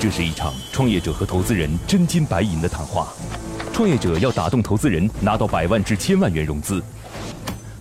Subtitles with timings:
[0.00, 3.08] 这是一场创业者和投资人真金白银的谈话。
[3.70, 6.80] 创业者要打动投资人，拿到百万至千万元融资；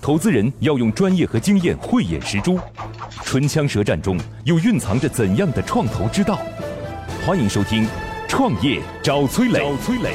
[0.01, 2.59] 投资人要用专业和经验慧眼识珠。
[3.23, 6.37] 唇枪舌战中，又蕴藏着怎样的创投之道？
[7.25, 7.85] 欢迎收听
[8.27, 9.59] 《创业找崔磊》。
[9.61, 10.13] 找崔磊。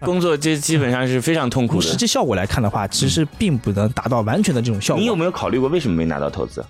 [0.00, 1.82] 工作这基本上是非常痛苦的。
[1.82, 5.00] 实际效果来看的话，其实并不能达到完全的这种效果。
[5.00, 6.64] 你有没有考虑过为什么没拿到投资？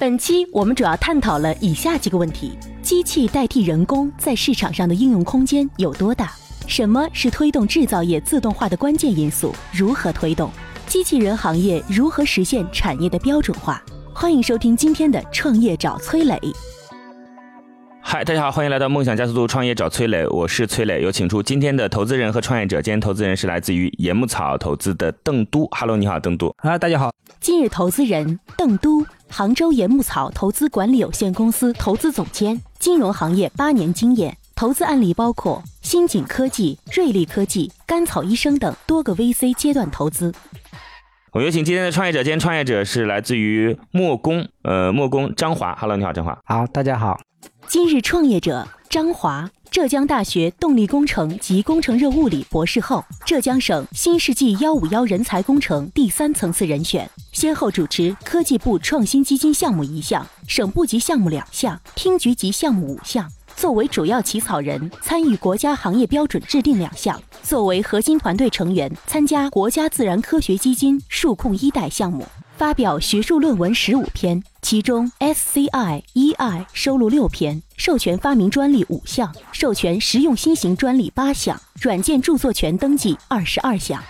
[0.00, 6.32] 本期我们主要探讨了以下几个问题：机器代替人工在市场上的应用空间有多大？
[6.66, 9.54] 什么是推动制造业自动化的关键因素？
[9.70, 10.50] 如何推动
[10.86, 11.84] 机器人行业？
[11.86, 13.82] 如何实现产业的标准化？
[14.14, 16.40] 欢迎收听今天的创业找崔磊。
[18.00, 22.80] 嗨，大家好，欢迎来到梦想加速度创业找崔磊，我是崔磊，有请出今天的投资人和创业者。
[22.80, 25.68] 今天投资人是来自于野木草投资的邓都。
[25.72, 26.54] Hello，你好，邓都。
[26.60, 27.12] 啊，大家好。
[27.40, 29.06] 今日投资人邓都。
[29.32, 40.34] 杭州盐木草投资管理有限公司投资总监，金融行业八年经验，投资案例包括新景科技、瑞丽科技、甘草医生等多个 VC 阶段投资。
[41.32, 45.74] 我有请今天的创业者，今天创业者是来自于墨工，呃，墨工张华。
[45.80, 46.36] Hello，你好，张华。
[46.44, 47.18] 好，大家好。
[47.68, 49.48] 今日创业者张华。
[49.70, 63.30] 浙江大学动力工程及工程热物理博士后，浙江省新世纪幺五幺人才工程第三层次人选，先后主持科技部创新基金项目一项、省部级项目两项、厅局级项目五项。
[63.54, 72.26] 作为主要起草人，参与国家行业标准制定两项；作为核心团队成员，参加国家自然科学基金数控一代项目。
[72.60, 84.04] 发表学术论文十五篇，其中 SCI、EI 收录六篇，授权发明专利五项，授权实用新型专利八项，软件著作权登记二十二项。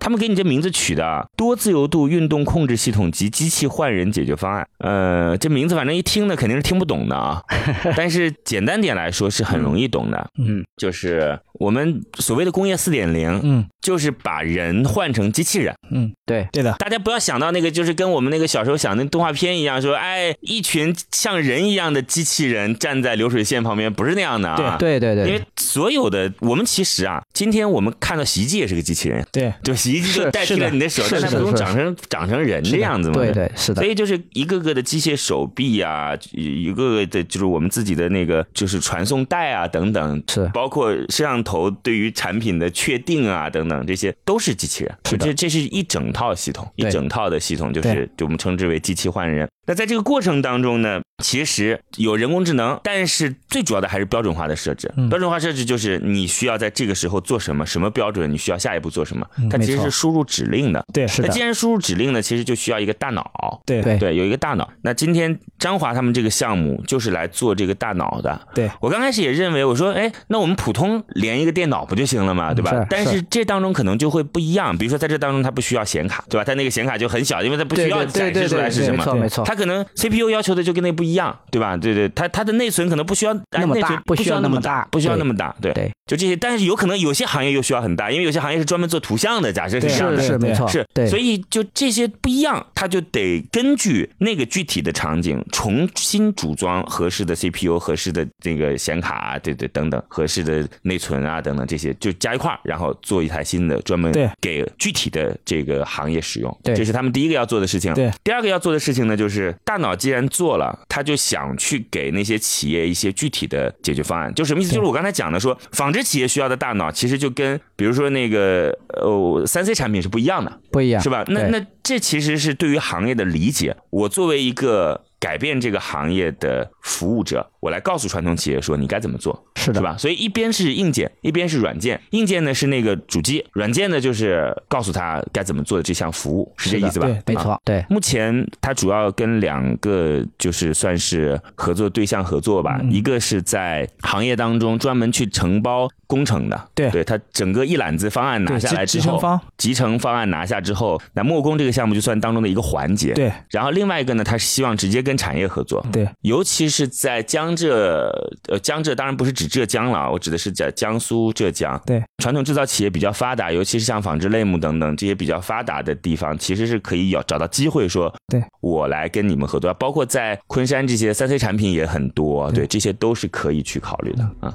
[0.00, 7.40] 他们给你这名字取的多自由度运动控制系统及机器换人解决方案，呃，这名字反正一听呢肯定是听不懂的啊，
[7.96, 40.50] 但是简单点来说是很容易懂的，嗯，就是我们所谓的工业四点零，嗯，就是把人换成机器人，嗯，对，对的，大家不要想到那个就是跟我们那个小时候想那动画片一样，说哎一群像人一样的机器人站在流水线旁边，不是那样的啊，对对对，因为所有的我们其实啊，今天我们看到洗衣机也是个机器人，对，就洗衣机就代替了你的手，但它不用长成长成人这样子嘛，对对是的，所以就是一个个的机械手臂啊，一个个的就是我们自己的那个就是传送带啊等等，是。
[40.52, 49.48] 包括摄像头对于产品的确定啊等等，这些都是机器人，是这这是一整套系统，一整套的系统就是就我们称之为机器换人。
[49.66, 54.92] 那在这个过程当中呢，其实有人工智能，但是最主要的还是标准化的设置。
[55.08, 59.26] 标准化设置就是你需要在这个时候做什么，什么标准，你需要下一步做什么。
[59.50, 60.84] 它其实是输入指令的。
[60.92, 61.28] 对，是的。
[61.28, 63.24] 那既然输入指令呢，其实就需要一个大脑。
[63.64, 64.70] 对对对，有一个大脑。
[64.82, 68.38] 那今天张华他们这个项目就是来做这个大脑的。
[68.54, 72.86] 对我刚开始也认为，我说，哎，那我们普通连一个电脑不就行了嘛，对吧？
[72.90, 74.76] 但是这当中可能就会不一样。
[74.76, 76.44] 比如说在这当中，它不需要显卡，对吧？
[76.44, 78.98] 它那个显卡就很小，因为它不需要展示出来是什么。
[78.98, 79.42] 没错没错。
[79.46, 80.34] 它可能 CPU。
[80.34, 81.76] 要求的就跟那不一样，对吧？
[81.76, 86.36] 对对，它它的内存可能不需要那么大，不需要那么大，不需要那么大，对对，就这些。
[86.36, 90.86] 但是有可能有些行业又需要很大，因为有些行业是专门做图像的，假设是这样的，是没错，是。
[91.08, 106.58] 所以就这些不一样，它就得根据那个具体的场景重新组装合适的 CPU、合适的这个显卡，对对等等，合适的内存啊等等这些就加一块儿然后做一台新的专门给具体的这个行业使用。
[106.62, 107.92] 对，这是他们第一个要做的事情。
[107.94, 114.72] 对，第二个要做的事情呢，就是大脑既然做了，他就想去给那些企业一些具体的解决方案，就什么意思？
[114.72, 118.70] 就是我刚才讲的，说纺织企业需要的大脑，其实就跟比如说那个
[119.02, 121.24] 呃三 C 产品是不一样的，不一样，是吧？
[121.26, 123.76] 那那这其实是对于行业的理解。
[123.90, 125.04] 我作为一个。
[125.24, 129.96] 改变这个行业的服务者，我来告诉传统企业说你该怎么做，是的，是吧？
[129.96, 131.98] 所以一边是硬件，一边是软件。
[132.10, 137.06] 硬件呢是那个主机，软件呢就是告诉他该怎么做的这项服务，是这意思吧？
[137.24, 137.82] 对，没错，对。
[137.88, 153.32] 目前它主要跟两个就是算是合作对象合作吧，一个是在行业当中专门去承包工程的，对，对，它整个一揽子方案拿下来之后，集成方，集成方案拿下之后，那木工这个项目就算当中的一个环节，对。
[153.48, 158.10] 然后另外一个呢，他是希望直接跟产业合作，对，尤其是在江浙，
[158.48, 168.42] 呃，江浙当然不是指浙江了，我指的是在江苏、浙江，对，传统制造企业比较发达，尤其是像纺织类目等等这些比较发达的地方，其实是可以有找到机会说，对。
[168.60, 174.54] 我来跟你们合作，包括在昆山这些三 C 产品也很多，对，这些都是可以去考虑的啊。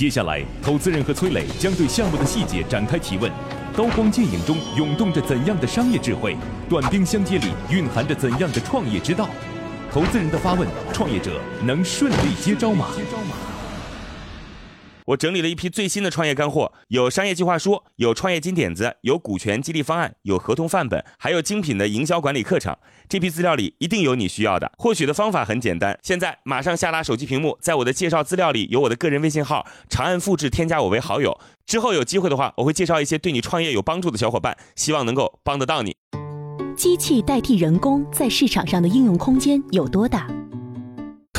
[0.00, 3.30] 接下来，投资人和崔磊将对项目的细节展开提问。
[3.76, 6.34] 刀光剑影中涌动着怎样的商业智慧？
[6.70, 9.28] 短兵相接里蕴含着怎样的创业之道？
[9.92, 12.86] 投资人的发问，创业者能顺利接招吗？
[12.96, 13.36] 接招吗
[15.10, 22.76] 我整理了一批最新的创业干货，有商业计划书，有创业金点子，有股权激励方案，有合同范本，还有精品的营销管理课程。
[23.08, 24.70] 这批资料里一定有你需要的。
[24.78, 31.36] 获取的方法很简单，现在马上下拉手机屏幕，在我的介绍资料里有我的个人微信号，长按复制添加我为好友。
[31.66, 35.96] 之后有机会的话，我会介绍一些对你创业有帮助的小伙伴，希望能够帮得到你。
[36.76, 40.28] 机器代替人工在市场上的应用空间有多大？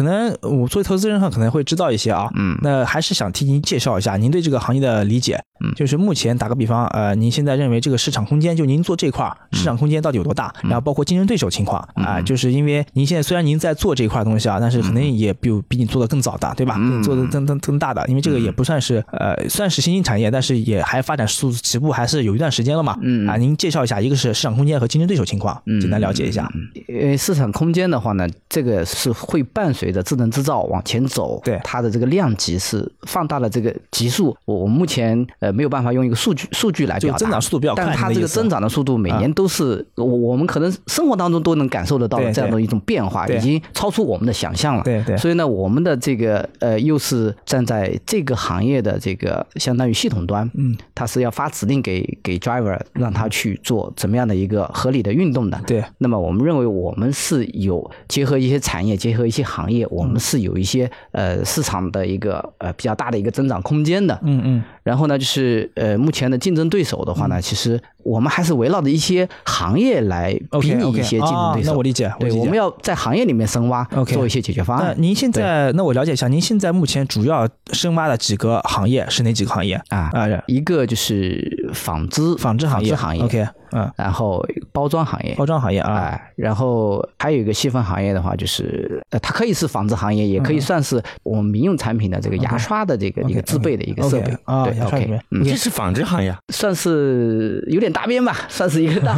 [0.02, 2.28] 可能我作为投资人的话，可能会知道一些啊。
[2.36, 5.40] 嗯，那还是想替您介绍一下您对这个行业的理解。
[5.64, 10.52] 嗯，就是目前打个比方，呃，您现在认为这个市场空间，就您做这块市场空间到底有多大？
[10.64, 16.80] 然后包括竞争对手情况啊，就是因为您现在虽然您在做这一块东西啊，但是可能也比比你做的更早的，对吧？
[17.04, 22.98] 做的更更更大的，因为这个也不算是呃算是新兴产业，但是也还发展速度起步还是有一段时间了嘛。
[23.04, 26.52] 嗯啊，您介绍一下，一个是市场空间和竞争对手情况，简单了解一下。
[26.88, 34.36] 因为市场空间的话呢，这个是会伴随着智能制造往前走，对它的这个量级是放大了这个级数。
[34.46, 36.34] 我我目前呃没有办法用一个数。
[36.34, 44.84] 据数据来表达，增长速度比较快，但它这个增长的速度每年都是我我们可能生活当中都能感受得到的这样的一种变化，已经超出我们的想象了。
[44.84, 55.60] 对对，所以呢，我们的这个呃，又是站在这个行业的这个相当于系统端，嗯，它是要发指令给给 driver，让他去做怎么样的一个合理的运动的。
[55.68, 64.20] 对，那么我们认为我们是有结合一些产业，结合一些行业，我们是有一些呃市场的一个呃比较大的一个增长空间的。
[64.24, 64.64] 嗯嗯。
[64.84, 67.82] 然后呢，就是呃，目前的竞争对手的话呢，其实。
[68.04, 71.70] 我们还是围绕着一些行业来比拟一些竞争对手。
[71.70, 74.88] 那我理解，对，我们要在行业里面深挖，做一些解决方案。
[74.98, 80.10] 那您现在，那我了解一下，您现在目前主要深挖的几个行业是哪几个行业啊？
[80.14, 83.24] 啊，一个就是纺织，纺织行业行业。
[83.24, 94.68] OK，嗯，然后包装行业，包装行业啊，然后还有一个细分行业的话，就是呃，它可以是纺织行业，也可以算是我们民用产品的这个牙刷的这个一个自备的一个设备啊。
[94.74, 97.92] 对，OK，这是纺织行业，算是有点。
[97.92, 99.14] 搭边吧，算是一个大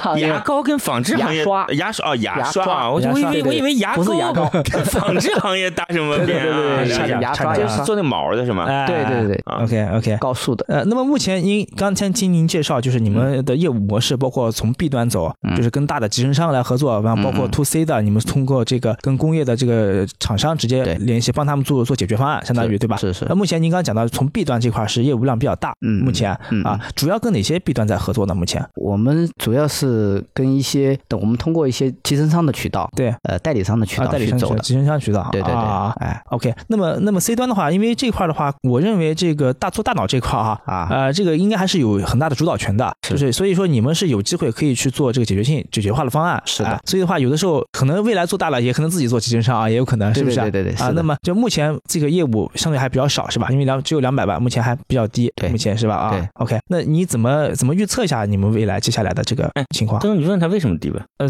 [0.00, 0.18] 行。
[0.26, 4.46] 牙膏跟纺织行业，牙刷，牙刷哦，牙刷，我以为我以为牙膏不是牙膏，
[4.90, 6.82] 纺织行业搭什么边啊？
[7.20, 7.54] 牙刷。
[7.54, 8.86] 就是做那毛的是吗？
[8.86, 10.64] 对对对，OK OK，高速的。
[10.68, 22.96] 呃，那么目前您刚才听您介绍，就是你们的业务模式，包括从 B 端走，就是跟大的集成商来合作，然后包括 To C 的，你们通过这个跟工业的这个厂商直接联系，帮他们做做解决方案，相当于对吧？
[22.96, 23.26] 是是。
[23.28, 26.32] 那目前您刚刚讲到从 B 端这块是业务量比较大，嗯，目前
[26.64, 28.34] 啊，主要跟哪些 B 端在合作呢？
[28.34, 28.64] 目前？
[28.74, 35.54] 我们主要是跟一些，等我们通过一些集成商的渠道，对，呃，代理商的渠道去走的，集成商渠道，对对对，
[36.00, 43.32] 哎，OK，那么那么 C 端的话，因为这块的话，我认为这个大做大脑这块啊，啊，呃，这个应该还是有很大的主导权的，就是。
[43.38, 50.40] 所以说你们是有机会可以去做这个解决性解决化的方案，是的，所以的话，有的时候可能未来做大了，也可能自己做集成商啊，也有可能，是不是？
[50.40, 53.48] 对对对，啊，那么就目前这个业务相对还比较少，是吧？
[53.50, 55.94] 因为两只有两百万，目前还比较低，对，目前是吧？
[55.94, 59.50] 啊，OK，那你怎么怎么预测一下你们未来接下来的这个？
[59.74, 61.04] 情况，刚刚你问他为什么低吧？
[61.18, 61.28] 呃，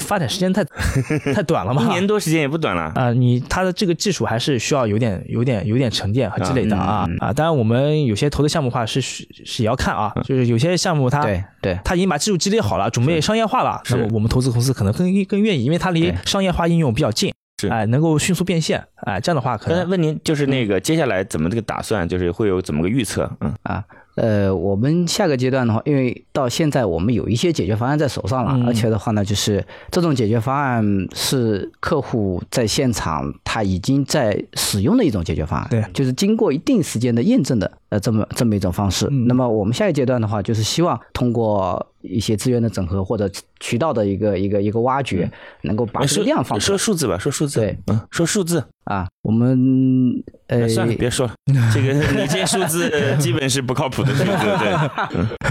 [0.00, 0.64] 发展时间太
[1.32, 3.12] 太短了嘛，一年多时间也不短了啊。
[3.12, 7.32] 你他的这个技术还是需要有点、有点、有点沉淀和积累的啊啊。
[7.32, 9.26] 当然，我们有些投的项目的话是是
[9.62, 19.76] 也要看啊，就是有些项目它对对，他已经把技术积累好了，准备商业化了，那么我们投资公司可能更更愿意，因为它离商业化应用比较近，是哎，能够迅速变现，哎，这样的话可能。
[19.76, 23.30] 刚才问您就是那个接下来怎么这个打算，就是会有怎么个预测？
[23.40, 23.84] 嗯啊。
[24.16, 30.82] 呃，我们下个阶段的话，因为到现在我们有一些解决方案在手上了，而且的话呢，就是这种解决方案
[31.14, 39.06] 是客户在现场他已经在使用的一种解决方案，对，就是经过一定时间的验证的，呃，这么这么一种方式。
[39.28, 45.30] 那么我们下一阶段的话，就是希望通过一些资源的整合或者渠道的一个一个一个挖掘，
[45.62, 50.12] 能够把这个量放说数字吧，说数字，对，嗯，说数字啊，我们
[50.48, 51.34] 呃，算了，别说了，
[51.72, 54.12] 这个你这数字基本是不靠谱的。
[54.12, 54.32] 数字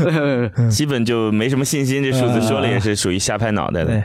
[0.04, 2.04] 对， 基本就没什么信心。
[2.04, 4.04] 这数字说了也是属于瞎拍脑袋的。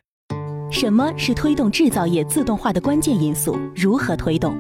[0.71, 3.59] 什么是推动制造业自动化的关键因素？
[3.75, 4.57] 如何推动？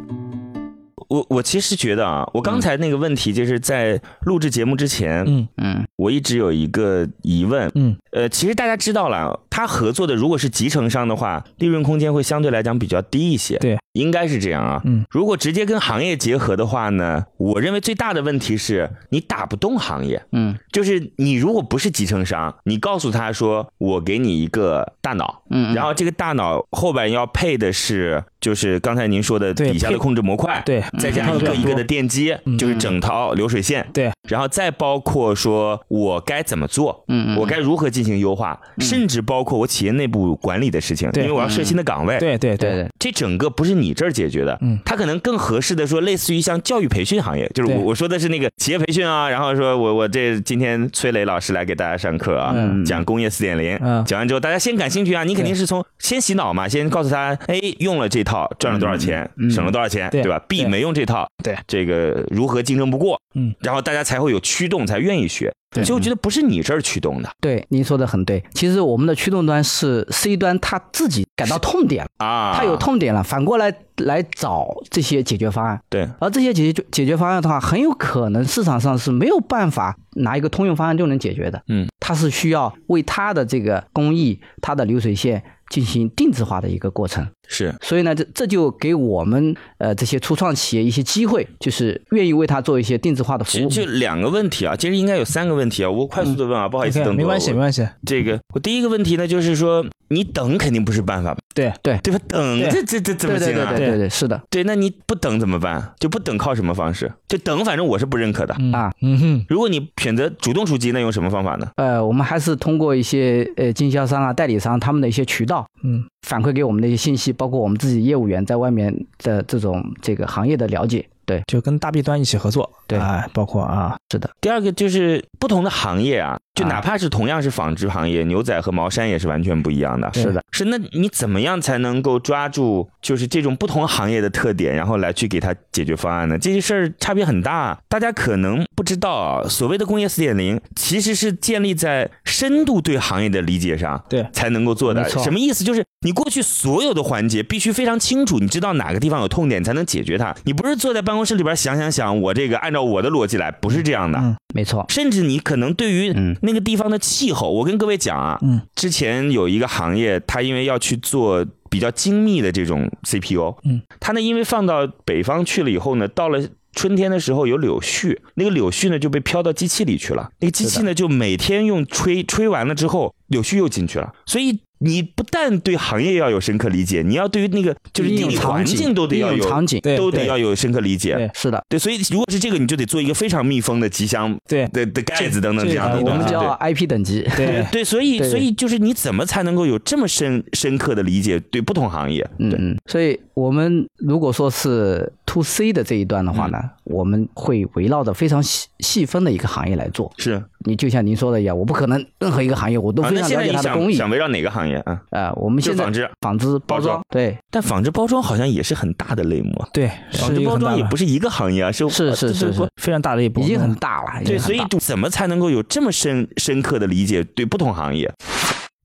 [1.10, 5.48] 我我其实觉得啊，我刚才那个问题就是在录制节目之前，嗯。
[5.56, 7.96] 嗯，我一直有一个疑问，嗯。
[8.12, 14.80] 呃，其实大家知道了，他合作的如果是集成商的话，利润空间会相对来讲比较低一些，对，应该是这样啊。
[14.84, 30.82] 嗯，如果直接跟行业结合的话呢，我认为最大的问题是你打不动行业，嗯，就是你如果不是集成商，你告诉他说我给你一个大脑，嗯，然后这个大脑后边要配的是就是刚才您说的底下的控制模块，对。
[31.00, 33.86] 再加一个一个的电机，就是整套流水线。
[33.92, 42.18] 对，然后再包括说我该怎么做，嗯，我该如何进行优化，甚至包括我企业内部管理的事情，因为我要设新的岗位。
[42.18, 42.70] 对对对。
[42.70, 52.54] 对，这整个不是你这儿解决的，嗯，它可能更合适的说，类似于像教育培训行业，就是我我说的是那个企业培训啊，然后说我我这今天崔磊老师来给大家上课啊，
[52.84, 63.20] 讲工业四点零，讲完之后大家先感兴趣啊，你肯定是从先洗脑嘛，先告诉他哎用了这套赚了多少钱，省了多少钱，对吧？B 没用这套，对，这个如何竞争不过？
[63.34, 65.52] 嗯，然后大家才会有驱动，才愿意学。
[65.72, 67.30] 所以我觉得不是你这儿驱动的。
[67.40, 68.42] 对，您说的很对。
[68.54, 75.80] 其实我们的驱动端是 C 端，他自己感到痛点啊，他有痛点了，反过来来找这些解决方案。
[75.88, 81.62] 对，而这些解决解决方案的话，很有可能市场上是没有办法拿一个通用方案就能解决的。
[81.68, 85.40] 嗯，它是需要为它的这个工艺、它的流水线。
[85.70, 93.68] 进行定制化的一个过程是，所以呢，这这就给我们呃这些初创企业一些机会，就是愿意为他做一些定制化的服务。
[93.68, 97.88] 就两个问题啊，其实应该有三个问题啊，我快速的问啊，不好意思，等没关系，没关系。
[98.04, 102.20] 这个我第一个问题呢，就是说你等肯定不是办法吧，对对对吧？
[102.28, 103.72] 等这这这怎么行啊？
[103.76, 105.94] 对对对，是的，对，那你不等怎么办？
[105.98, 107.12] 就不等靠什么方式？
[107.28, 108.92] 就等，反正我是不认可的啊。
[109.02, 111.66] 嗯哼，如果你选择主动出击，那用什么方法呢？
[111.76, 116.04] 呃，我们还是通过一些呃经销商啊、代理商他们的一些渠道，嗯。
[116.26, 121.08] 反馈给我们的一些信息，包括我们自己业务员在外面的这种这个行业的了解。
[121.30, 122.98] 对，就跟大弊端一起合作，对，
[123.32, 124.28] 包括啊，是的。
[124.40, 130.12] 第二个就是不同的行业啊，就哪怕是同样是纺织行业，牛仔和毛衫也是完全不一样的。
[130.12, 136.36] 是的，是那你怎么样才能够抓住就是这种不同行业的特点，然后来去给他解决方案呢？
[136.36, 139.46] 这些事儿差别很大，大家可能不知道啊。
[139.48, 145.08] 所谓的工业四点零，其实是建立在深度对行业的理解上，对，才能够做的。
[145.08, 145.62] 什么意思？
[145.62, 150.34] 就是你过去所有的环节必须非常清楚，你知道哪个地方有痛点，才能解决它。
[150.44, 152.20] 你不是坐在办公室里边想想想。
[152.20, 154.84] 我这个按照我的逻辑来，不是这样的，嗯，没错。
[154.88, 156.12] 甚至你可能对于
[156.42, 166.42] 那个地方的气候，我跟各位讲啊，嗯，之前有一个行业，它因为要去做比较精密的这种 CPU，嗯，它呢因为放到北方去了以后呢，到了
[166.74, 174.60] 春天的时候有柳絮，那个柳絮呢就被飘到机器里去了，那个机器呢就每天用吹吹完了之后，柳絮又进去了，所以。
[174.82, 181.30] 你不但对行业要有深刻理解，你要对于那个就是地理环境都得要有场景，都得要有深刻理解。
[181.34, 187.22] 是的，对，所以如果是这个，你就得做一个非常密封的机箱，对的的盖子等等这样的我们叫 IP 等级。
[187.36, 192.26] 对对，所以所以就是你怎么才能够有这么深深刻的理解对不同行业？
[192.38, 200.12] 嗯，所以我们如果说是 To C 的这一段的话呢，我们会围绕着非常细细分的一个行业来做。
[200.16, 203.94] 是你就像您说的一样，我不可能任何一个行业我都非常了解它的工艺。
[203.94, 204.74] 想围绕哪个行业？
[204.78, 209.64] 啊啊，我们现在纺织、纺织包装，对，但纺织包装好像也是很大的类目。
[209.72, 214.24] 对，纺织包装也不是一个行业啊，是是是是非常大的一部，已经很大了。
[214.24, 218.12] 对，所以怎么才能够有这么深深刻的理解对不同行业？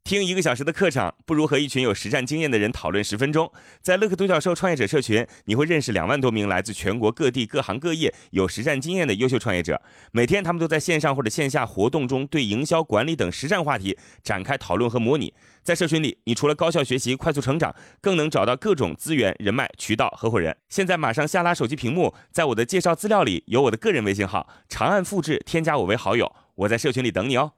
[0.06, 3.52] 听一个小时的课程，不如和一群有实战经验的人讨论十分钟。
[3.82, 9.82] 在乐客独角兽创业者社群，你会认识两万多名来自全国各地各行各业有实战经验的优秀创业者。
[10.12, 15.34] 每天，他们都在线上或者线下活动中，对营销管理等实战话题展开讨论和模拟。
[15.64, 20.56] 在社群里，你除了高效学习、快速成长，更能找到各种资源、人脉、渠道、合伙人。
[20.70, 26.32] 现在马上下拉手机屏幕，在我的介绍资料里有我的个人微信号，长按复制，添加我为好友。
[26.54, 27.54] 我在社群里等你哦。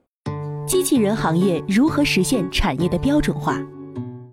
[0.68, 3.58] 机器人行业如何实现产业的标准化？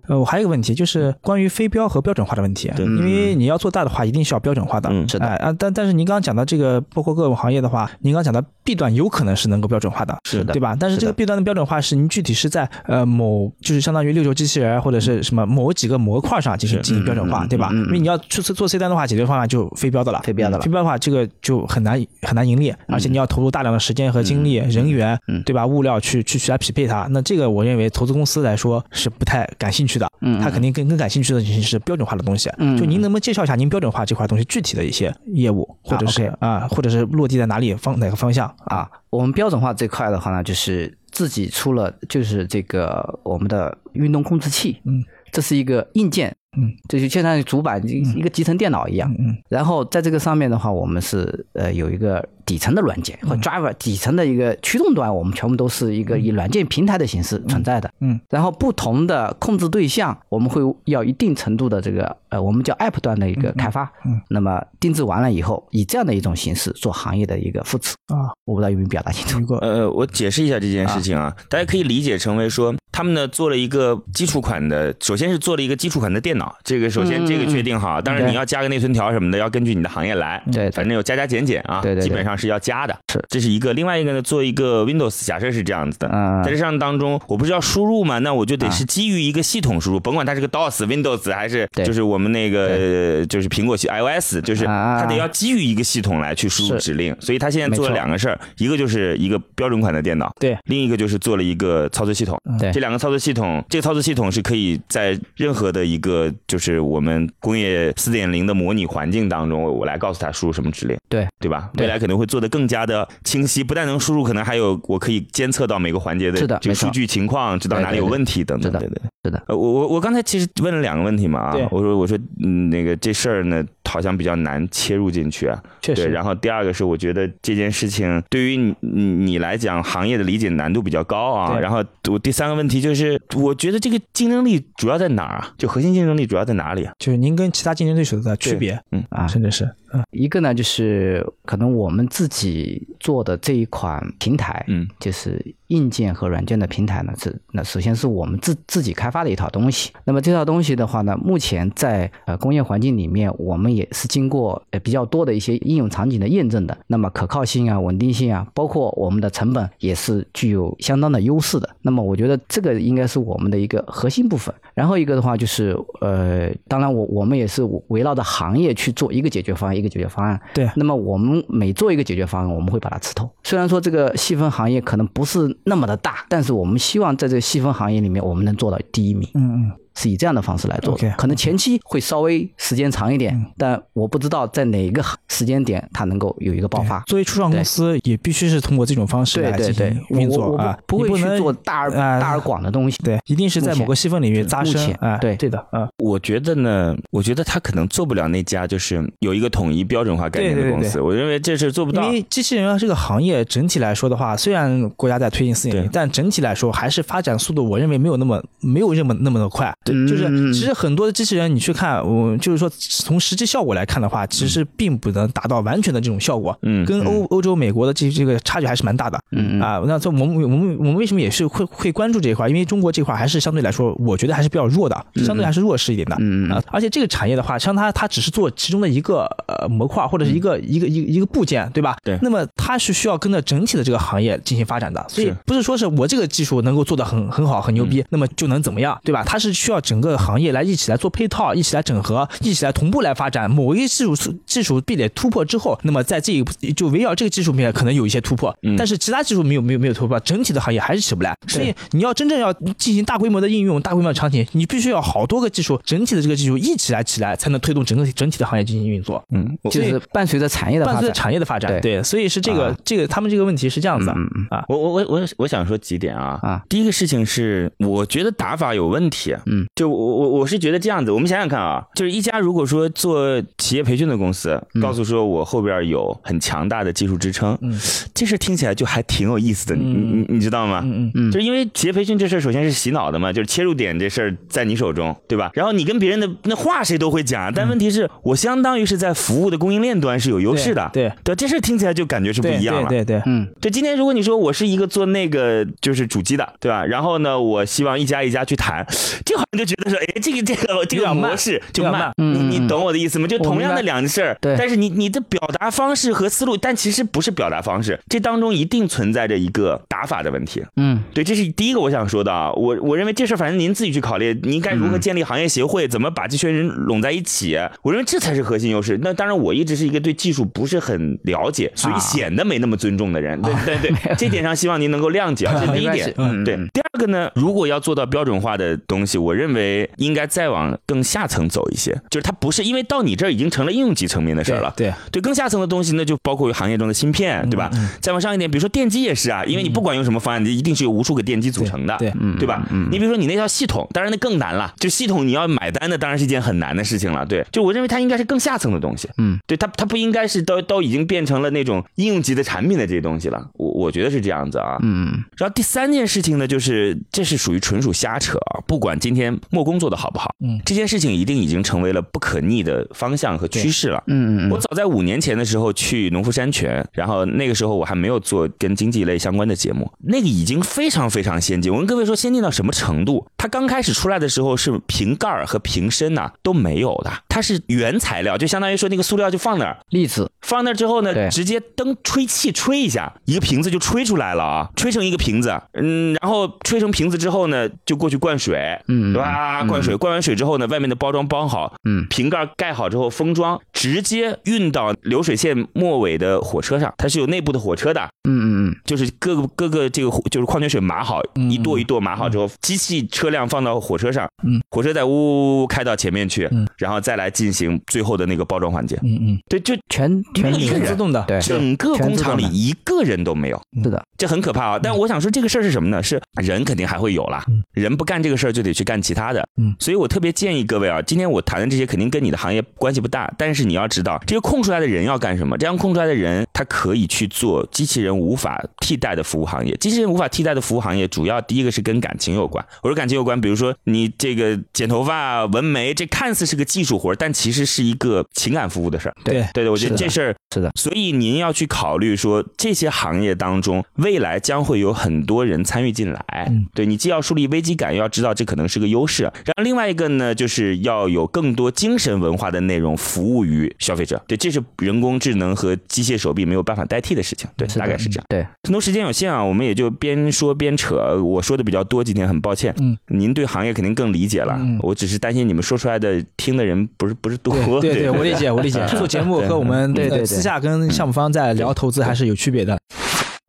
[0.07, 2.71] 呃，我还有一个问题，就是关于非标和标准化的问题。
[2.75, 4.89] 对，因为你要做大的话，一定是要标准化的。
[4.91, 5.25] 嗯，是的。
[5.25, 10.75] 哎啊，但但是您刚刚讲的这个，包括各种行业的话，您刚刚讲的 B 端有可能是能够标准化的，是的，对吧？
[10.79, 17.69] 但是这个 B 端的标准化是您具体是在呃某，就是相当于六轴机器人或者是什么某几个模块上进行进行标准化，对吧？
[17.71, 20.63] 因为你要去做 C 端的话，解决方案就非标的了，非标的了。
[20.63, 25.65] 非标的话，这个就很难很难盈利，而且你要投入大量的时间和精力、人员，对吧？
[25.65, 30.07] 物料去去去来匹配它，那这个我认为投资公司来说是不太感兴趣的。
[30.21, 30.75] 嗯，他肯定。
[30.75, 38.89] 更更感兴趣的其是标准化的东西，嗯，就您能不能介绍一下您标准化这块东西具体的一些业务，或者是啊，或者是落地在哪里方哪个方向啊？
[39.09, 57.89] 我们标准化这块的话呢，就是自己出了就是这个我们的运动控制器，嗯，这是一个硬件，嗯，这就相当于主板一个集成电脑一样，嗯，然后在这个上面的话，我们是呃有一个底层的软件和 driver 底层的一个驱动端，我们全部都是一个以软件平台的形式存在的。
[57.99, 63.91] 嗯，然后不同的控制对象，我们会要一定程度的这个呃，我们叫 app 端的一个开发。
[64.05, 69.55] 嗯，那么定制完了以后，以这样的一种形式做行业的一个扶持啊，我不知道有没有表达清楚。
[69.55, 80.41] 呃，我解释一下这件事情啊，大家可以理解成为说，他们呢做了一个基础款的，首先是做了一个基础款的电脑，这个首先这个确定好，当然你要加个内存条什么的，要根据你的行业来。
[80.51, 82.97] 对，反正有加加减减啊，对对，基本上是要加的。
[83.11, 83.73] 是，这是一个。
[83.73, 86.07] 另外一个呢，做一个 Windows，假设是这样子的，
[86.43, 97.15] 在这上当中，我不是要输入吗，那我就得是基于一个系统输入，甭管它是个 DOS、Windows 还是就是我们那个就是苹果系 iOS，就是它得要基于一个系统来去输入指令。
[97.19, 102.39] 所以它现在做了两个事儿，一个就是一个标准款的电脑，对，另一个就是做了一个操作系统。
[102.59, 110.97] 对，这两个操作系统，这个操作系统是可以在任何的一个就是我们工业四点零的模拟环境当中，我来告诉他输入什么指令。
[111.09, 111.69] 对，对吧？
[111.77, 118.71] 未来可能会做得更加的清晰，不但能输入，可能还有我可以监测到每个环节的这个数据情况，知道哪里有问题等等。
[118.71, 119.43] 对对，是的。
[119.47, 123.65] 呃，我我我刚才其实问了两个问题嘛啊，我说我说嗯那个这事儿呢。
[123.85, 126.09] 好像比较难切入进去啊，确实。
[126.09, 131.57] 然后第二个是，我觉得这件事情对于你你来讲，行业的理解难度比较高啊。
[131.59, 135.53] 然后我第三个问题就是，我觉得这个竞争力主要在哪儿啊？
[135.57, 136.93] 就核心竞争力主要在哪里啊？
[136.99, 139.63] 就是您跟其他竞争对手的区别，嗯啊，甚至是，
[139.93, 149.91] 嗯，一个呢就是可能我们自己做的这一款平台，嗯，就是硬件和软件的平台呢，是那首先是我们自自己开发的一套东西。
[150.03, 161.69] 那么这套东西的话呢，目前在呃工业环境里面，我们也是经过呃比较多的一些应用场景的验证的，那么可靠性啊、稳定性啊，包括我们的成本也是具有相当的优势的。
[161.81, 164.53] 那么我觉得这个应该是我们的一个核心部分。
[164.75, 170.39] 然后一个的话就是，呃，当然我我们也是围绕着行业去做一个解决方案，一个解决方案。
[170.53, 170.69] 对。
[170.75, 173.27] 那么我们每做一个解决方案，我们会把它吃透。
[173.43, 179.29] 虽然说这个细分行业可能不是那么的大，但是我们希望在这个细分行业里面，我们能做到第一名。
[179.33, 179.71] 嗯嗯。
[179.97, 186.99] 是以这样的方式来做，可能前期会稍微时间长一点，但我不知道在哪个时间点它能够有一个爆发。
[187.07, 192.97] 作为初创公司，也必须是通过这种方式来进行运作啊，不会去做大而大而广的东西。
[193.03, 194.93] 对，一定是在某个细分领域扎深。
[194.99, 195.57] 啊，对对的。
[195.71, 200.99] 啊，我觉得呢，我觉得他可能做不了那家就是有一个统一标准化概念的公司。
[200.99, 202.03] 我认为这是做不到。
[202.03, 209.73] 因为机器人这个行业整体来说的话，虽然国家在推进四点零，但整体来说还是发展速度，我认为没有那么没有那么那么的快。
[209.85, 210.25] 对，就是。
[210.53, 216.57] 其实很多的机器人，你去看，我就是说，从实际效果来看的话，其实并不能达到完全的这种效果。
[216.63, 219.19] 嗯，跟欧欧洲、美国的这这个差距还是蛮大的。
[219.31, 222.49] 嗯啊，那这我们我们我们为什么也是会会关注这一块？
[222.49, 226.17] 因为中国这块还是相对来说，我觉得还是比较弱的，相对还是弱势一点的。
[226.19, 231.95] 嗯啊，而且这个产业的话，像它它只是做其中的一个呃模块或者是一个一个一一个部件，对吧？
[232.03, 232.17] 对。
[232.21, 239.23] 那么它是需要跟着整体的这个行业进行发展的，所以不是说是我这个技术能够做的很很好很牛逼，那么就能怎么样，对吧？
[239.25, 241.53] 它是需要整个行业来一起来做配套。
[241.55, 243.49] 一起来整合，一起来同步来发展。
[243.49, 251.35] 某一个技术技术壁垒突破之后，那么在这一就围绕这个技术面可能有一些突破，但是其他技术没有没有没有突破，整体的行业还是起不来。
[251.47, 259.23] 所以你要真正要进行大规模的应用、大规模的场景，你必须要好多个技术，整体的这个技术一起来起来，才能推动整个整体的行业进行运作。
[259.31, 261.79] 嗯，就是伴随着产业的伴随着产业的发展。
[261.81, 264.09] 对，所以是这个这个他们这个问题是这样子
[264.49, 264.65] 啊。
[264.67, 269.35] 我我我我我想说几点啊啊，第一个事情是我觉得打法有问题。
[269.45, 271.55] 嗯，就我我我是觉得这样子，我们想想看。
[271.55, 277.73] 啊，就是一家如果说做企业培训的公司，告诉说我后边有很强大的技术支撑，嗯，
[278.13, 280.81] 这事听起来就还挺有意思的，你你你知道吗？
[280.83, 285.49] 嗯嗯嗯，就因为企业培训这事儿首先是洗脑的嘛，就是切入点这事儿在你手中，对吧？
[285.53, 293.71] 然后你跟别人的那话谁都会讲，但问题是我相当于是在服务的供应链端是有优势的，对对，这事听起来就感觉是不一样了，对对，嗯，对。
[293.71, 296.85] 今天如果你说我是一个做那个就是主机的，对吧？
[296.85, 298.85] 然后呢，我希望一家一家去谈，
[299.25, 301.61] 这好像就觉得说，哎，这个这个这个模式。
[301.71, 303.27] 就慢，你你懂我的意思吗？
[303.27, 310.63] 就同样的两件事儿，但是你你的表达方式和思路，但其实不是表达方式，这当中一定存在着一个打法的问题。
[310.77, 312.51] 嗯，对，这是第一个我想说的啊。
[312.53, 318.99] 我我认为这事儿反正您自己去考虑，您该如何建立行业协会，怎么把这群人拢在一起，我认为这才是核心优势。
[319.01, 323.41] 那当然，我一直是一个对技术不是很了解，所以显得没那么尊重的人。
[323.41, 325.45] 对对对， 这点上希望您能够谅解。
[325.45, 326.13] 这是第一点。
[326.17, 326.55] 嗯，对。
[326.73, 334.73] 第二个呢，如果要做到标准化的东西，我认认为应该再往更下层走一些，就是它不是因为到你这儿已经成了应用级层面的事儿了。
[334.75, 337.69] 对对，更下层的东西，那就包括行业中的芯片，对吧？
[338.01, 342.67] 再往上一点，比如说电机也是啊，因为你不管用什么方案，你一定是由无数个电机组成的，对，对吧？
[342.91, 347.25] 你比如说你那套系统，当然那更难了，就系统你要买单的，当然是一件很难的事情了。
[347.25, 349.09] 对，就我认为它应该是更下层的东西。
[349.17, 353.49] 嗯，对，它它不应该是都都已经变成了那种应用级的产品的这些东西了。
[353.53, 354.77] 我我觉得是这样子啊。
[354.81, 364.03] 嗯，然后第三件事情呢，就是这是属于纯属瞎扯啊，不管今天墨工做的好不好，嗯，这件事情一定已经成为了不可逆的方向和趋势了。
[364.07, 371.71] 嗯嗯，我早在五年前的时候去农夫山泉，然后那个时候我还没有做跟经济类相关的节目，那个已经非常非常先进。
[371.71, 373.25] 我跟各位说，先进到什么程度？
[373.37, 389.63] 它刚开始出来的时候是瓶盖和瓶身呐都没有的，它是原材料，就相当于说那个塑料就放那儿，粒子放那儿之后呢，直接灯吹气吹一下，一个瓶子就吹出来了啊，吹成一个瓶子，嗯，然后吹成瓶子之后呢，就过去灌水，嗯，对吧？
[389.63, 414.79] 灌水，灌完水之后呢，外面的包装包好，嗯，瓶盖盖好之后封装，直接运到流水线末尾的火车上，它是有内部的火车的，嗯嗯嗯，就是各个各个这个就是矿泉水码好，一垛一垛码好之后，机器车辆放到火车上，嗯，火车再呜呜呜开到前面去，嗯，然后再来进行最后的那个包装环节，嗯嗯，对，就全全自动的，对，整个工厂里一个人都没有，是的，这很可怕啊。
[414.81, 416.03] 但我想说这个事儿是什么呢？
[416.03, 425.55] 是人肯定还会有啦，人不干这个事儿就得去干其他的，嗯，所以我特别建议各位啊，今天我谈的这些肯定跟你的行业关系不大，但是你要知道，这个空出来的人要干什么？
[425.57, 429.75] 这样空出来的人，他可以去做机器人无法替代的服务行业。
[429.79, 432.65] 机器人无法替代的服务行业，主要第一个是跟感情有关。
[432.81, 439.15] 我说感情有关，比如说你这个剪头发、纹眉，这看似是个技术活，但其实是一个情感服务的事儿。
[439.23, 440.71] 对对对，我觉得这事儿是的。
[440.75, 446.51] 所以您要去考虑说，这些行业当中，未来将会有很多人参与进来。
[446.73, 449.23] 对你既要树立危机感，又要知道这可能是个优势。
[449.23, 454.21] 然后另外一个呢，就是要有更多精神文化的内容服务于消费者。
[454.25, 457.49] 对，这是人工智能和机械手臂没有办法代替的事情。
[457.57, 458.25] 对，大概是这样。
[458.29, 461.21] 对，很多时间有限啊，我们也就边说边扯。
[461.21, 462.73] 我说的比较多，今天很抱歉。
[462.79, 464.55] 嗯，您对行业肯定更理解了。
[464.57, 467.53] 嗯，我只是担心你们说出来的听的人不是不是多。
[467.81, 468.85] 对对，我理解我理解。
[468.95, 472.77] 做节目和我们对对私下跟项目方在聊投资还是有区别的。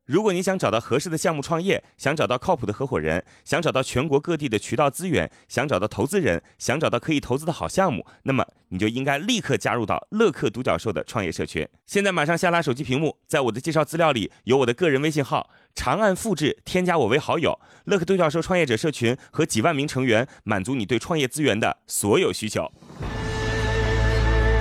[0.07, 11.67] 如果你想找到合适的项目创业，想找到靠谱的合伙人，想找到全国各地的渠道资源，想找到投资人，想找到可以投资的好项目，那么你就应该立刻加入到乐客独角兽的创业社群。
[11.87, 17.59] 现在马上下拉手机屏幕，在我的介绍资料里有我的个人微信号，长按复制，添加我为好友。
[17.87, 22.71] 乐客独角兽创业者社群和几万名成员，满足你对创业资源的所有需求。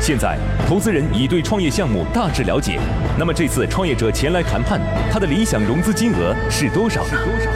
[0.06, 0.38] 现在，
[0.68, 2.80] 投资人已对创业项目大致了解。
[3.18, 4.80] 那么这次创业者前来谈判，
[5.12, 7.04] 他的理想融资金额是多少？
[7.06, 7.50] 是多少？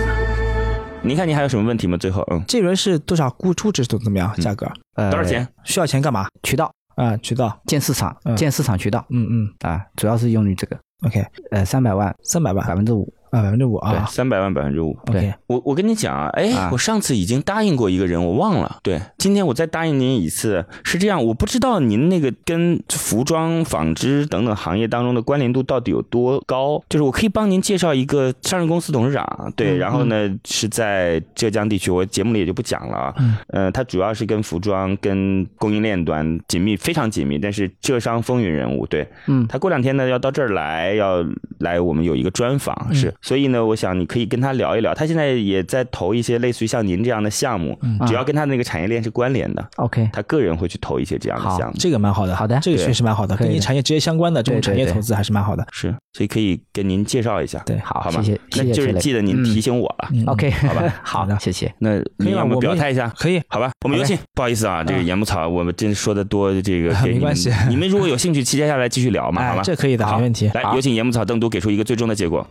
[1.03, 1.95] 您看，您还有什么问题吗？
[1.95, 3.29] 最后，嗯，这轮是多少？
[3.29, 4.33] 估估值怎怎么样？
[4.37, 4.65] 价格？
[4.95, 5.47] 多少钱？
[5.63, 6.25] 需要钱干嘛？
[6.41, 9.05] 渠道啊，渠道建市场，建市场渠道。
[9.11, 10.75] 嗯嗯啊，主要是用于这个。
[11.05, 13.07] OK，呃，三百万，三百万，百分之五。
[13.31, 14.97] 啊，百分之五啊，三百万百分之五。
[15.05, 18.79] 对，我我跟你讲啊，哎，我上次已经答应过一个人，我忘了。
[18.83, 20.65] 对，今天我再答应您一次。
[20.83, 26.81] 是这样，我不知道您那个跟服装、纺织等等行业当中的关联度到底有多高。
[26.89, 33.13] 就是我可以帮您介绍一个上市公司董事长，对，然后呢是在浙江地区，我节目里也就不讲了。
[33.19, 37.37] 嗯，呃，他主要是跟服装、跟供应链端紧密，非常紧密。
[37.37, 41.23] 但是浙商风云人物，对，嗯，他过两天呢要到这儿来，要
[41.59, 44.93] 来我们有一个专访，是，所以呢，我想你可以跟他聊一聊。
[44.93, 47.77] 他现在也在投一些类似于像您这样的项目，
[48.07, 51.75] 只要跟他那个产业链是关联的，OK，他个人会去投一些这样的项目。
[51.77, 55.65] 这个蛮好的，好的，这个确实蛮好的，跟您产业直接相关的这种产业投资还是蛮好的。
[55.71, 57.59] 是，所以可以跟您介绍一下。
[57.65, 60.09] 对，好，谢谢，那就是记得您提醒我了。
[60.27, 61.73] OK，好吧，好的，谢谢。
[61.79, 63.09] 那您让我们表态一下？
[63.17, 64.17] 可以，好吧，我们有请。
[64.33, 67.51] 不好意思啊，这个严木草，我们真说的多，这个 没关系。
[67.67, 69.61] 你们如果有兴趣，接下来继续聊嘛，好吧？
[69.63, 70.49] 这可以的，没问题。
[70.53, 72.45] 来，有请严木草邓都给出一个最终的结果。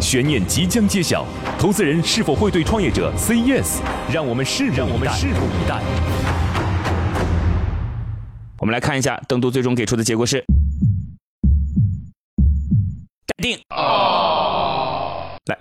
[0.00, 1.24] 悬念即将揭晓，
[1.58, 3.80] 投资人是否会对创业者 say yes？
[4.12, 5.80] 让我们拭目以待。
[8.58, 10.44] 我们来看一下邓都最终给出的结果是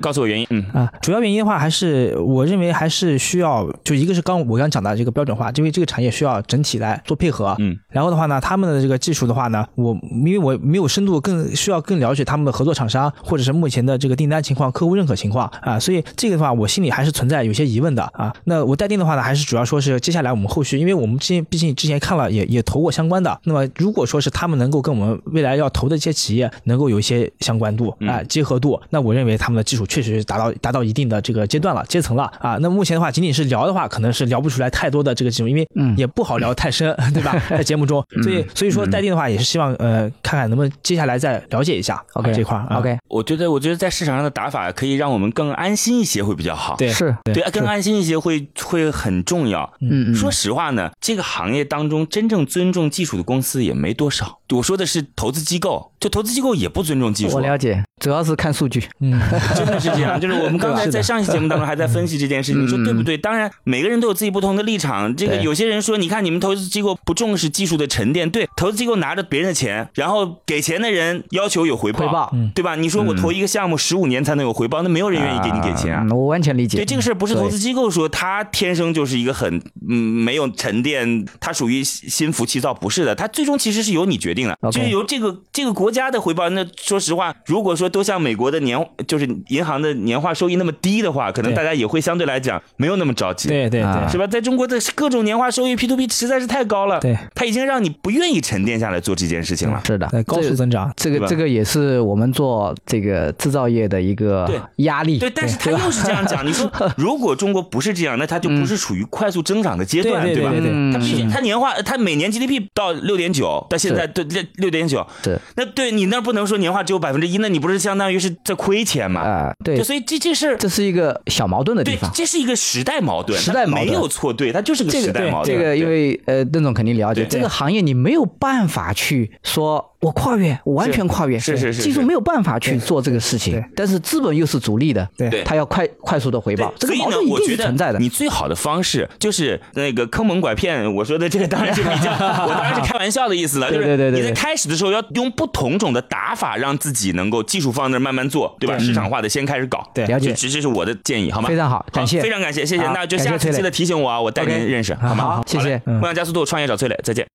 [0.01, 18.33] 告诉我原因，嗯啊，主要原因的话，还是我认为还是需要，就一个是刚我刚讲的这个标准化，因为这个产业需要整体来做配合，嗯，然后的话呢，他们的这个技术的话呢，我因为我没有深度，更需要更了解他们的合作厂商或者是目前的这个订单情况、客户认可情况啊，所以这个的话，我心里还是存在有些疑问的啊。
[18.45, 29.61] 那我待定的话呢，还是主要说是接下来我们后续，因为我们之前毕竟之前看了也也投过相关的，那么如果说是他们能够跟我们未来要投的一些企业能够有一些相关度啊结合度，那我认为他们的。
[29.71, 32.58] 基础确实达到达到一定的这个阶段了阶层了啊。
[32.62, 37.36] 那目前的话，仅仅是聊的话，可能是聊不出来太多的这个技术，因为也不好聊太深， 对吧？
[37.51, 42.97] 在节目中，所以所以说待定的话，也是希望呃看看能不能接下来再了解一下 OK 这块 OK。
[43.10, 46.77] 我觉得我觉得在市场上的打法可以让我们更安心一些，会比较好。
[46.77, 49.69] 对，是对，更安心一些会会很重要。
[49.82, 54.39] 嗯，说实话呢，这个行业当中真正尊重技术的公司也没多少。
[54.56, 57.35] 我说的是投资机构，就投资机构也不尊重技术。
[57.35, 58.83] 我了解，主要是看数据。
[59.01, 59.17] 嗯，
[59.55, 60.19] 真的是这样。
[60.19, 63.15] 就是我们刚才在上一期节目当中还在分析这件事情，你说对不对？
[63.15, 65.15] 当然，每个人都有自己不同的立场。
[65.15, 72.75] 这个有些人说，你看你们投资机构不重视技术的沉淀，对，投资机构拿着别人的钱，然后给钱的人要求有回报，回报对吧？
[72.75, 76.03] 你说我投一个项目十五年才能有回报，那没有人愿意给你给钱啊。
[76.09, 76.77] 我完全理解。
[76.77, 85.21] 对这个事儿，不是投资机构说他天生就是一个很嗯没有沉淀，他属于心浮气躁，不是的，他最终其实是由你决定的，就是由这。
[85.21, 94.25] 这个这个国家的回报，那说实话，如果说都像美国的年，就是银行的年化收益那么低的话，可能大家也会相对来讲没有那么着急，对对对，是吧？
[94.25, 99.82] 在中国的各种年化收益 P to P 实在是太高了，对，他已经让你不愿意沉淀下来做这件事情了。
[99.86, 105.19] 是的，高速增长，这个这个也是我们做这个制造业的一个压力。
[105.19, 110.51] 对，但是他又是这样讲，你说 如果中国不是这样，那它就不是处于快速增长的阶段，对吧？
[110.51, 115.80] 对对，他毕竟他年化，它每年 GDP 到六点九，到现在都六六点九，对，那对。
[115.89, 119.21] 你那不能说年化只有百分之一，那你不是相当于是在亏钱吗？
[119.21, 125.57] 啊，对，所以这这是这是一个小矛盾的地方，这是一个时代矛盾，时代矛盾没有错对，它就是个时代矛盾。
[125.57, 129.90] 这个因为呃，邓总肯定了解，这个行业你没有办法去说。
[130.01, 137.99] 我跨越，我完全跨越，是是是，技术没有办法去做这个事情，但是资本又是主力的，对，他要快快速的回报，这个矛盾一定是存在的。
[137.99, 142.11] 你最好的方式就是那个坑蒙拐骗，我说的这个当然是比较，
[142.45, 148.77] 我当然是开玩笑的意思了，就是你在开始的时候要用不同种的打法，让自己能够技术放那慢慢做，对吧？
[148.79, 151.47] 市场化的先开始搞，对，了解，这这是我的建议，好吗？
[151.47, 155.35] 非常好，感谢，非常感谢，谢谢，那就下次记得提醒我啊，我带您认识，好吗？
[155.35, 157.27] 好，谢谢，梦想加速度，创业找崔磊，再见。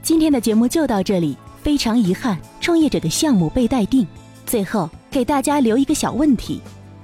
[0.00, 1.36] 今天的节目就到这里。
[1.62, 4.06] 非常遗憾，创业者的项目被待定。
[4.46, 6.60] 最后给大家留一个小问题：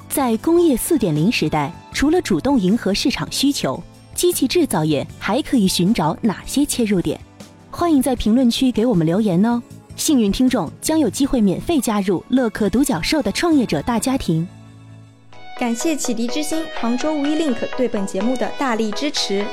[0.09, 3.83] 在工业四点零时代，除了主动迎合市场需求，
[4.15, 7.21] 机器制造业还可以寻找哪些切入点？
[7.71, 9.61] 欢迎在评论区给我们留言哦！
[9.97, 14.47] 幸运听众将有机会免费加入乐客独角兽的创业者大家庭。
[15.59, 19.45] 感谢启迪之星、杭州无一 link 对本节目的大力支持。